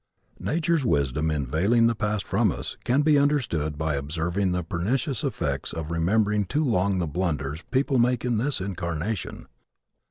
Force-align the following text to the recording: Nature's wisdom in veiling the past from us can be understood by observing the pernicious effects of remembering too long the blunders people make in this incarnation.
Nature's 0.39 0.83
wisdom 0.83 1.29
in 1.29 1.45
veiling 1.45 1.85
the 1.85 1.93
past 1.93 2.25
from 2.25 2.51
us 2.51 2.75
can 2.83 3.03
be 3.03 3.19
understood 3.19 3.77
by 3.77 3.93
observing 3.93 4.51
the 4.51 4.63
pernicious 4.63 5.23
effects 5.23 5.71
of 5.73 5.91
remembering 5.91 6.43
too 6.43 6.63
long 6.63 6.97
the 6.97 7.05
blunders 7.05 7.61
people 7.69 7.99
make 7.99 8.25
in 8.25 8.37
this 8.37 8.59
incarnation. 8.59 9.45